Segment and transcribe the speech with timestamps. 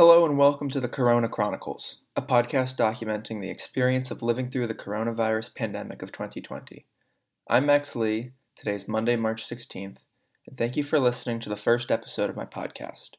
[0.00, 4.66] Hello and welcome to the Corona Chronicles, a podcast documenting the experience of living through
[4.66, 6.86] the coronavirus pandemic of 2020.
[7.50, 9.98] I'm Max Lee, today's Monday, March 16th,
[10.46, 13.10] and thank you for listening to the first episode of my podcast.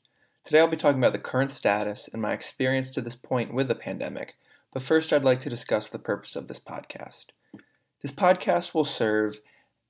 [0.44, 3.68] Today I'll be talking about the current status and my experience to this point with
[3.68, 4.34] the pandemic,
[4.73, 7.25] but first I'd like to discuss the purpose of this podcast.
[8.02, 9.39] This podcast will serve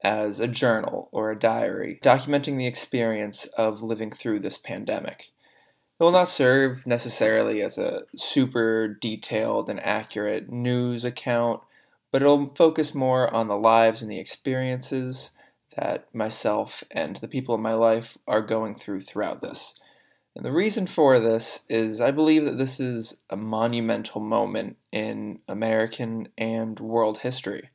[0.04, 5.32] as a journal or a diary documenting the experience of living through this pandemic.
[6.02, 11.62] It will not serve necessarily as a super detailed and accurate news account,
[12.12, 15.30] but it'll focus more on the lives and the experiences
[15.78, 19.76] that myself and the people in my life are going through throughout this.
[20.36, 25.42] And the reason for this is I believe that this is a monumental moment in
[25.48, 27.70] American and world history.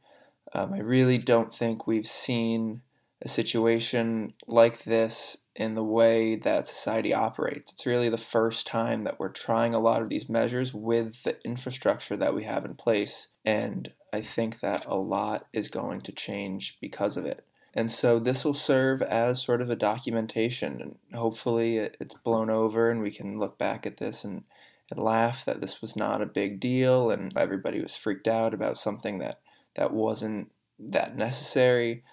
[0.52, 2.82] Um, I really don't think we've seen
[3.22, 7.72] a situation like this in the way that society operates.
[7.72, 11.42] It's really the first time that we're trying a lot of these measures with the
[11.44, 13.28] infrastructure that we have in place.
[13.42, 17.44] And I think that a lot is going to change because of it.
[17.72, 20.80] And so this will serve as sort of a documentation.
[20.80, 24.44] And hopefully it's blown over and we can look back at this and,
[24.90, 28.76] and laugh that this was not a big deal and everybody was freaked out about
[28.76, 29.40] something that,
[29.74, 32.04] that wasn't that necessary.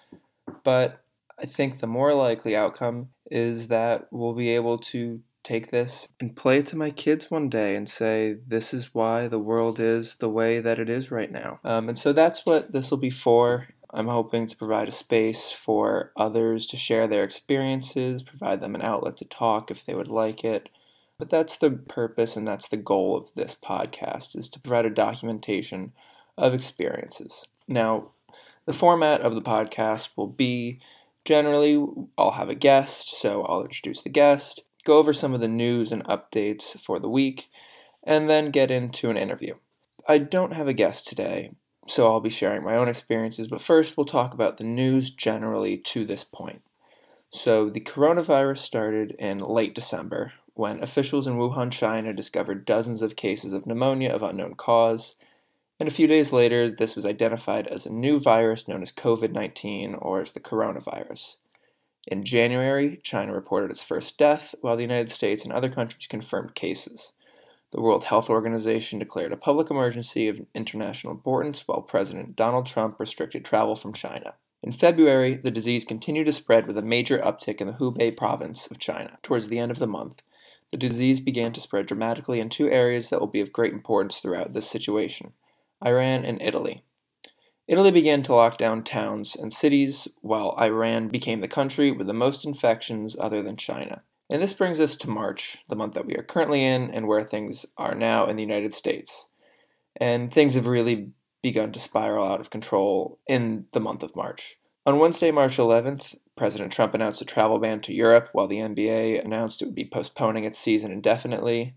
[0.64, 1.04] But
[1.38, 6.36] I think the more likely outcome is that we'll be able to take this and
[6.36, 10.16] play it to my kids one day and say, this is why the world is
[10.16, 11.58] the way that it is right now.
[11.64, 13.68] Um, and so that's what this will be for.
[13.90, 18.82] I'm hoping to provide a space for others to share their experiences, provide them an
[18.82, 20.68] outlet to talk if they would like it.
[21.18, 24.90] But that's the purpose and that's the goal of this podcast is to provide a
[24.90, 25.92] documentation
[26.38, 27.46] of experiences.
[27.66, 28.10] Now,
[28.64, 30.80] the format of the podcast will be
[31.24, 31.84] generally
[32.18, 35.92] I'll have a guest, so I'll introduce the guest, go over some of the news
[35.92, 37.48] and updates for the week,
[38.02, 39.54] and then get into an interview.
[40.06, 41.52] I don't have a guest today,
[41.88, 45.78] so I'll be sharing my own experiences, but first we'll talk about the news generally
[45.78, 46.62] to this point.
[47.30, 53.16] So, the coronavirus started in late December when officials in Wuhan, China discovered dozens of
[53.16, 55.14] cases of pneumonia of unknown cause
[55.80, 59.32] and a few days later, this was identified as a new virus known as COVID
[59.32, 61.36] 19 or as the coronavirus.
[62.06, 66.54] In January, China reported its first death, while the United States and other countries confirmed
[66.54, 67.12] cases.
[67.72, 73.00] The World Health Organization declared a public emergency of international importance, while President Donald Trump
[73.00, 74.34] restricted travel from China.
[74.62, 78.68] In February, the disease continued to spread with a major uptick in the Hubei province
[78.68, 79.18] of China.
[79.22, 80.22] Towards the end of the month,
[80.70, 84.18] the disease began to spread dramatically in two areas that will be of great importance
[84.18, 85.32] throughout this situation
[85.84, 86.84] Iran, and Italy.
[87.66, 92.12] Italy began to lock down towns and cities, while Iran became the country with the
[92.12, 94.02] most infections other than China.
[94.28, 97.24] And this brings us to March, the month that we are currently in, and where
[97.24, 99.28] things are now in the United States.
[99.96, 101.12] And things have really
[101.42, 104.56] begun to spiral out of control in the month of March.
[104.86, 109.24] On Wednesday, March 11th, President Trump announced a travel ban to Europe, while the NBA
[109.24, 111.74] announced it would be postponing its season indefinitely.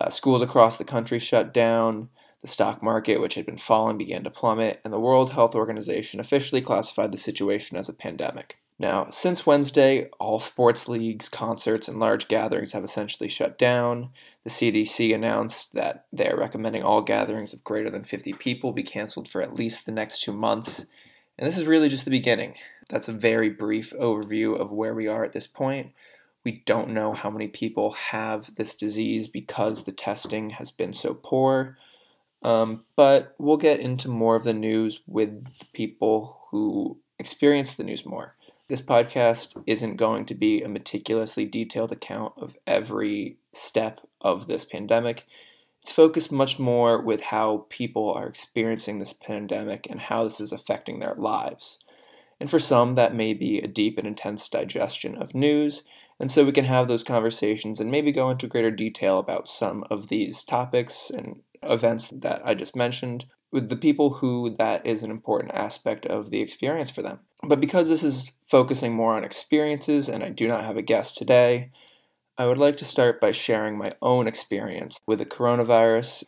[0.00, 2.08] Uh, schools across the country shut down.
[2.42, 6.20] The stock market, which had been falling, began to plummet, and the World Health Organization
[6.20, 8.58] officially classified the situation as a pandemic.
[8.78, 14.10] Now, since Wednesday, all sports leagues, concerts, and large gatherings have essentially shut down.
[14.44, 18.82] The CDC announced that they are recommending all gatherings of greater than 50 people be
[18.82, 20.84] canceled for at least the next two months.
[21.38, 22.54] And this is really just the beginning.
[22.88, 25.92] That's a very brief overview of where we are at this point.
[26.44, 31.14] We don't know how many people have this disease because the testing has been so
[31.14, 31.78] poor.
[32.46, 38.06] Um, but we'll get into more of the news with people who experience the news
[38.06, 38.36] more.
[38.68, 44.64] This podcast isn't going to be a meticulously detailed account of every step of this
[44.64, 45.24] pandemic.
[45.82, 50.52] It's focused much more with how people are experiencing this pandemic and how this is
[50.52, 51.78] affecting their lives.
[52.38, 55.82] And for some, that may be a deep and intense digestion of news,
[56.18, 59.84] and so we can have those conversations and maybe go into greater detail about some
[59.90, 65.02] of these topics and events that I just mentioned with the people who that is
[65.02, 67.20] an important aspect of the experience for them.
[67.42, 71.16] But because this is focusing more on experiences and I do not have a guest
[71.16, 71.70] today,
[72.38, 76.24] I would like to start by sharing my own experience with the coronavirus.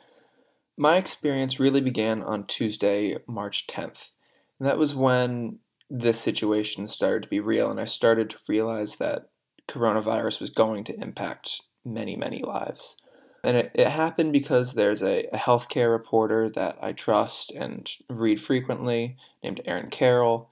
[0.76, 4.10] My experience really began on Tuesday, March 10th.
[4.58, 5.58] And that was when
[5.90, 9.28] this situation started to be real, and I started to realize that
[9.68, 12.96] coronavirus was going to impact many, many lives.
[13.44, 18.40] And it, it happened because there's a, a healthcare reporter that I trust and read
[18.40, 20.50] frequently named Aaron Carroll.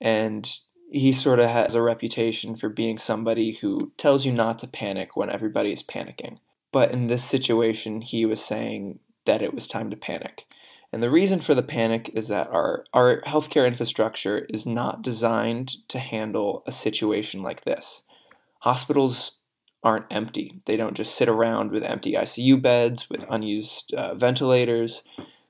[0.00, 0.48] And
[0.90, 5.16] he sort of has a reputation for being somebody who tells you not to panic
[5.16, 6.38] when everybody is panicking.
[6.72, 10.46] But in this situation, he was saying that it was time to panic.
[10.92, 15.76] And the reason for the panic is that our, our healthcare infrastructure is not designed
[15.88, 18.04] to handle a situation like this.
[18.60, 19.32] Hospitals
[19.82, 20.60] aren't empty.
[20.66, 25.02] They don't just sit around with empty ICU beds, with unused uh, ventilators.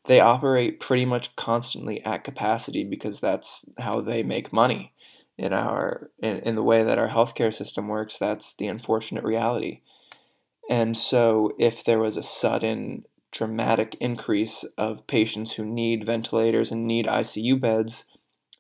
[0.05, 4.93] They operate pretty much constantly at capacity because that's how they make money.
[5.37, 9.83] In our in, in the way that our healthcare system works, that's the unfortunate reality.
[10.69, 16.87] And so, if there was a sudden dramatic increase of patients who need ventilators and
[16.87, 18.05] need ICU beds,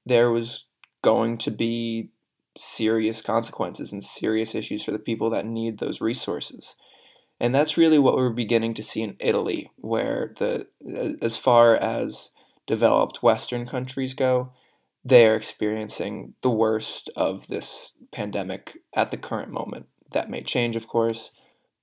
[0.07, 0.67] there was
[1.03, 2.11] going to be
[2.57, 6.75] serious consequences and serious issues for the people that need those resources.
[7.41, 10.67] And that's really what we're beginning to see in Italy, where the
[11.23, 12.31] as far as
[12.67, 14.53] developed Western countries go,
[15.05, 19.87] they are experiencing the worst of this pandemic at the current moment.
[20.13, 21.31] That may change, of course,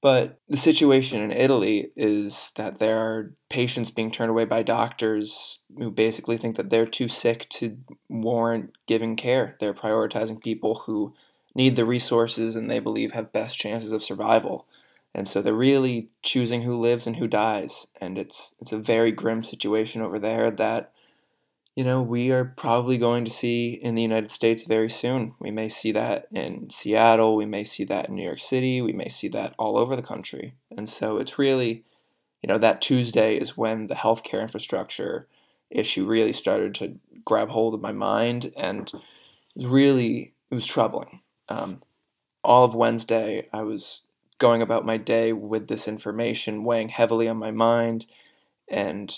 [0.01, 5.59] but the situation in Italy is that there are patients being turned away by doctors
[5.77, 7.77] who basically think that they're too sick to
[8.07, 9.55] warrant giving care.
[9.59, 11.13] They're prioritizing people who
[11.55, 14.67] need the resources and they believe have best chances of survival.
[15.13, 17.87] And so they're really choosing who lives and who dies.
[18.01, 20.91] And it's it's a very grim situation over there that
[21.75, 25.35] you know, we are probably going to see in the United States very soon.
[25.39, 28.93] We may see that in Seattle, we may see that in New York City, we
[28.93, 30.55] may see that all over the country.
[30.75, 31.83] And so it's really,
[32.41, 35.27] you know, that Tuesday is when the healthcare infrastructure
[35.69, 39.01] issue really started to grab hold of my mind and it
[39.57, 41.19] was really, it was troubling.
[41.49, 41.83] Um,
[42.41, 44.03] all of Wednesday, I was
[44.37, 48.05] going about my day with this information weighing heavily on my mind
[48.69, 49.13] and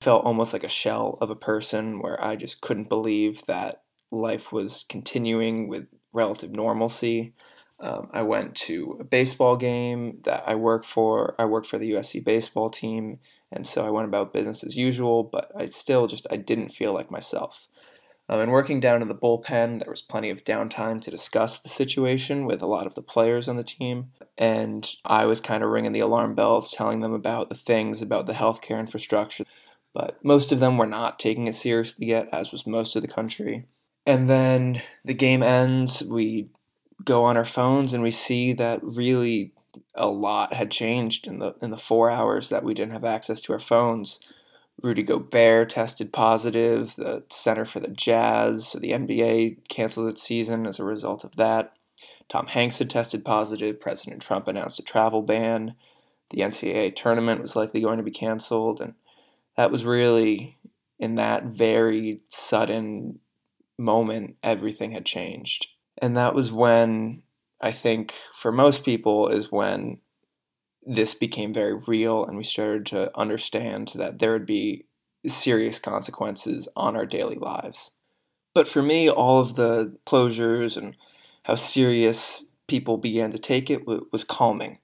[0.00, 4.52] felt almost like a shell of a person where I just couldn't believe that life
[4.52, 7.34] was continuing with relative normalcy.
[7.78, 11.34] Um, I went to a baseball game that I work for.
[11.38, 13.18] I work for the USC baseball team,
[13.52, 15.24] and so I went about business as usual.
[15.24, 17.68] But I still just I didn't feel like myself.
[18.28, 21.68] Um, and working down in the bullpen, there was plenty of downtime to discuss the
[21.68, 24.10] situation with a lot of the players on the team.
[24.36, 28.26] And I was kind of ringing the alarm bells, telling them about the things about
[28.26, 29.44] the healthcare infrastructure
[29.96, 33.08] but most of them were not taking it seriously yet, as was most of the
[33.08, 33.64] country.
[34.04, 36.50] And then the game ends, we
[37.02, 39.54] go on our phones and we see that really
[39.94, 43.40] a lot had changed in the in the four hours that we didn't have access
[43.40, 44.20] to our phones.
[44.82, 46.94] Rudy Gobert tested positive.
[46.96, 51.36] The center for the Jazz, so the NBA canceled its season as a result of
[51.36, 51.72] that.
[52.28, 53.80] Tom Hanks had tested positive.
[53.80, 55.74] President Trump announced a travel ban.
[56.28, 58.92] The NCAA tournament was likely going to be canceled, and
[59.56, 60.58] that was really
[60.98, 63.18] in that very sudden
[63.78, 65.68] moment everything had changed.
[66.00, 67.22] And that was when
[67.58, 69.98] i think for most people is when
[70.86, 74.84] this became very real and we started to understand that there would be
[75.26, 77.90] serious consequences on our daily lives.
[78.54, 80.96] But for me all of the closures and
[81.44, 84.78] how serious people began to take it was calming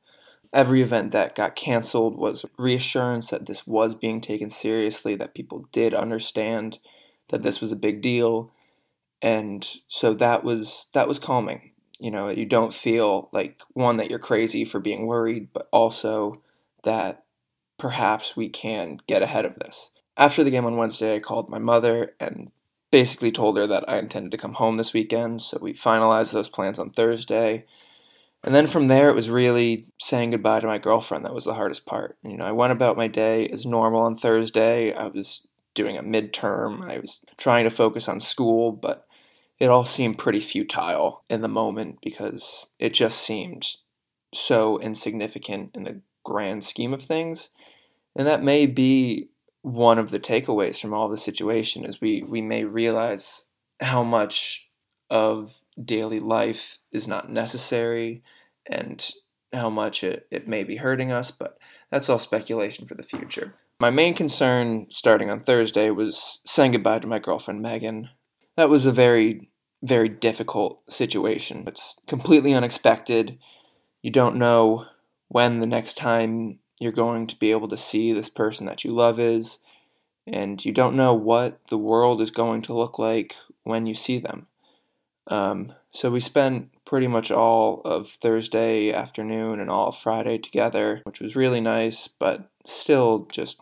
[0.53, 5.67] every event that got canceled was reassurance that this was being taken seriously, that people
[5.73, 6.79] did understand
[7.31, 8.53] that this was a big deal.
[9.21, 11.73] And so that was that was calming.
[11.99, 16.43] You know, you don't feel like one that you're crazy for being worried, but also
[16.83, 17.25] that
[17.79, 19.91] perhaps we can get ahead of this.
[20.17, 22.51] After the game on Wednesday, I called my mother and
[22.91, 25.43] basically told her that I intended to come home this weekend.
[25.43, 27.65] So we finalized those plans on Thursday.
[28.44, 31.55] And then from there, it was really saying goodbye to my girlfriend that was the
[31.55, 32.17] hardest part.
[32.25, 34.93] You know, I went about my day as normal on Thursday.
[34.93, 39.06] I was doing a midterm, I was trying to focus on school, but
[39.58, 43.77] it all seemed pretty futile in the moment because it just seemed
[44.34, 47.51] so insignificant in the grand scheme of things.
[48.17, 49.29] And that may be
[49.63, 53.44] one of the takeaways from all the situation is we, we may realize
[53.81, 54.69] how much
[55.08, 58.22] of daily life is not necessary
[58.67, 59.12] and
[59.52, 61.58] how much it, it may be hurting us, but
[61.91, 63.55] that's all speculation for the future.
[63.81, 68.10] My main concern starting on Thursday was saying goodbye to my girlfriend Megan.
[68.56, 69.50] That was a very,
[69.82, 71.64] very difficult situation.
[71.67, 73.38] It's completely unexpected.
[74.00, 74.86] You don't know
[75.29, 78.93] when the next time you're going to be able to see this person that you
[78.93, 79.58] love is,
[80.26, 84.19] and you don't know what the world is going to look like when you see
[84.19, 84.46] them.
[85.32, 91.20] Um, so we spent pretty much all of Thursday afternoon and all Friday together, which
[91.20, 93.56] was really nice, but still just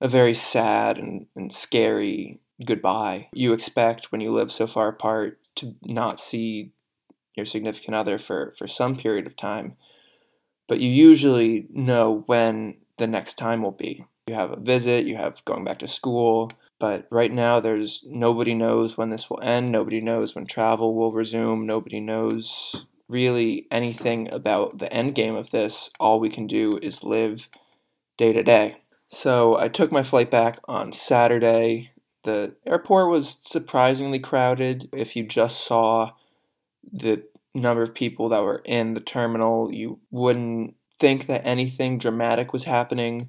[0.00, 3.26] a very sad and, and scary goodbye.
[3.32, 6.70] You expect when you live so far apart to not see
[7.34, 9.76] your significant other for, for some period of time.
[10.68, 14.04] but you usually know when the next time will be.
[14.28, 18.54] You have a visit, you have going back to school, but right now there's nobody
[18.54, 24.30] knows when this will end, nobody knows when travel will resume, nobody knows really anything
[24.32, 25.90] about the end game of this.
[26.00, 27.48] All we can do is live
[28.16, 28.78] day to day.
[29.08, 31.92] So I took my flight back on Saturday.
[32.24, 34.88] The airport was surprisingly crowded.
[34.92, 36.12] If you just saw
[36.92, 37.22] the
[37.54, 42.64] number of people that were in the terminal, you wouldn't think that anything dramatic was
[42.64, 43.28] happening.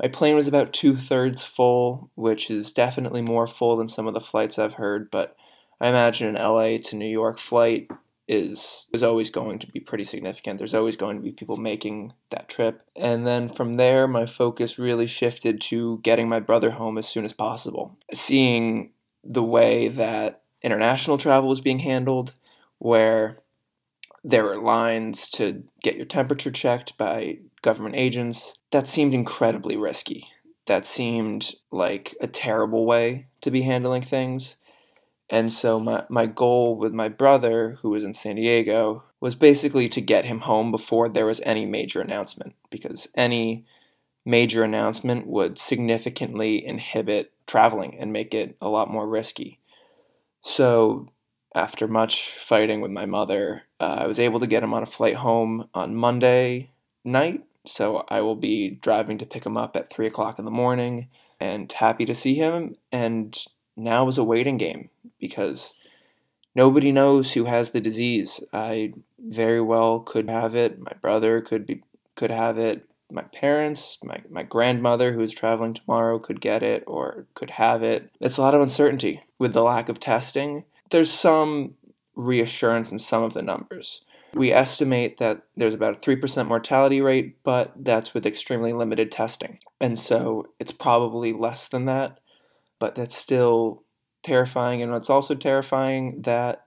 [0.00, 4.14] My plane was about two thirds full, which is definitely more full than some of
[4.14, 5.36] the flights I've heard, but
[5.80, 7.90] I imagine an LA to New York flight
[8.28, 10.58] is is always going to be pretty significant.
[10.58, 12.82] There's always going to be people making that trip.
[12.94, 17.24] And then from there my focus really shifted to getting my brother home as soon
[17.24, 17.98] as possible.
[18.12, 18.90] Seeing
[19.24, 22.34] the way that international travel was being handled
[22.78, 23.38] where
[24.24, 28.54] there were lines to get your temperature checked by government agents.
[28.70, 30.28] That seemed incredibly risky.
[30.66, 34.56] That seemed like a terrible way to be handling things.
[35.30, 39.88] And so my, my goal with my brother, who was in San Diego, was basically
[39.88, 43.64] to get him home before there was any major announcement, because any
[44.24, 49.58] major announcement would significantly inhibit traveling and make it a lot more risky.
[50.42, 51.08] So
[51.54, 54.86] after much fighting with my mother, uh, I was able to get him on a
[54.86, 56.70] flight home on Monday
[57.04, 57.42] night.
[57.66, 61.08] So I will be driving to pick him up at 3 o'clock in the morning
[61.40, 62.76] and happy to see him.
[62.90, 63.36] And
[63.76, 64.90] now is a waiting game
[65.20, 65.74] because
[66.54, 68.40] nobody knows who has the disease.
[68.52, 70.80] I very well could have it.
[70.80, 71.82] My brother could be
[72.16, 72.86] could have it.
[73.10, 77.82] My parents, my, my grandmother who is traveling tomorrow could get it or could have
[77.82, 78.10] it.
[78.20, 81.74] It's a lot of uncertainty with the lack of testing there's some
[82.14, 84.02] reassurance in some of the numbers.
[84.34, 89.58] We estimate that there's about a 3% mortality rate, but that's with extremely limited testing.
[89.80, 92.18] And so it's probably less than that,
[92.78, 93.84] but that's still
[94.22, 94.82] terrifying.
[94.82, 96.64] And it's also terrifying that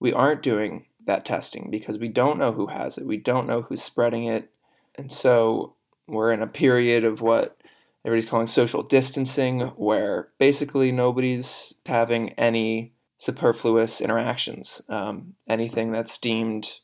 [0.00, 3.62] we aren't doing that testing because we don't know who has it, we don't know
[3.62, 4.50] who's spreading it.
[4.96, 5.74] And so
[6.06, 7.56] we're in a period of what
[8.04, 14.82] everybody's calling social distancing, where basically nobody's having any superfluous interactions.
[14.88, 16.80] Um, anything that's deemed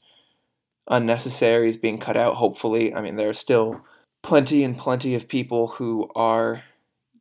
[0.91, 2.93] unnecessary is being cut out, hopefully.
[2.93, 3.83] I mean, there are still
[4.23, 6.65] plenty and plenty of people who are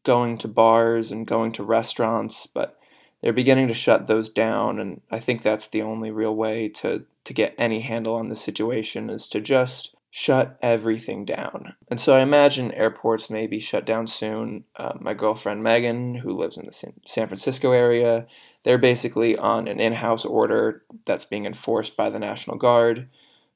[0.03, 2.77] going to bars and going to restaurants, but
[3.21, 4.79] they're beginning to shut those down.
[4.79, 8.35] And I think that's the only real way to, to get any handle on the
[8.35, 11.75] situation is to just shut everything down.
[11.87, 14.63] And so I imagine airports may be shut down soon.
[14.75, 18.25] Uh, my girlfriend Megan, who lives in the San Francisco area,
[18.63, 23.07] they're basically on an in house order that's being enforced by the National Guard.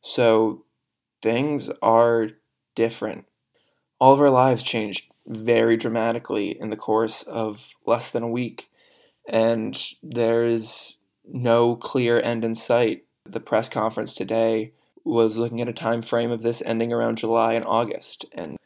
[0.03, 0.65] So
[1.21, 2.27] things are
[2.75, 3.25] different.
[3.99, 8.69] All of our lives changed very dramatically in the course of less than a week,
[9.27, 13.05] and there's no clear end in sight.
[13.25, 14.73] The press conference today
[15.05, 18.57] was looking at a time frame of this ending around July and August, and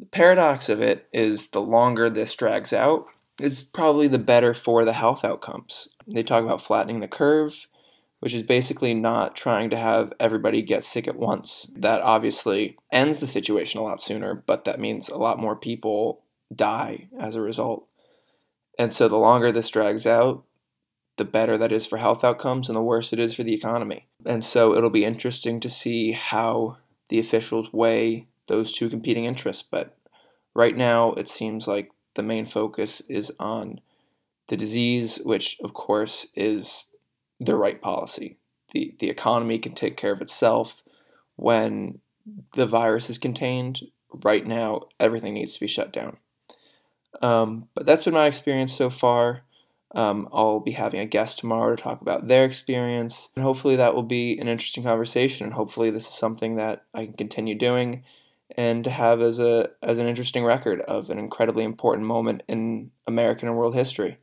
[0.00, 3.04] the paradox of it is the longer this drags out,
[3.38, 5.88] is probably the better for the health outcomes.
[6.06, 7.66] They talk about flattening the curve,
[8.22, 11.66] which is basically not trying to have everybody get sick at once.
[11.74, 16.22] That obviously ends the situation a lot sooner, but that means a lot more people
[16.54, 17.88] die as a result.
[18.78, 20.44] And so the longer this drags out,
[21.16, 24.06] the better that is for health outcomes and the worse it is for the economy.
[24.24, 26.76] And so it'll be interesting to see how
[27.08, 29.64] the officials weigh those two competing interests.
[29.68, 29.96] But
[30.54, 33.80] right now, it seems like the main focus is on
[34.46, 36.86] the disease, which of course is
[37.44, 38.38] the right policy.
[38.72, 40.82] The, the economy can take care of itself
[41.36, 41.98] when
[42.54, 43.82] the virus is contained.
[44.24, 46.18] Right now, everything needs to be shut down.
[47.20, 49.42] Um, but that's been my experience so far.
[49.94, 53.94] Um, I'll be having a guest tomorrow to talk about their experience, and hopefully that
[53.94, 55.44] will be an interesting conversation.
[55.44, 58.02] And hopefully this is something that I can continue doing
[58.56, 62.90] and to have as a as an interesting record of an incredibly important moment in
[63.06, 64.18] American and world history.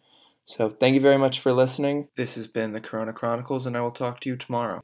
[0.50, 2.08] So thank you very much for listening.
[2.18, 4.82] This has been the Corona Chronicles, and I will talk to you tomorrow.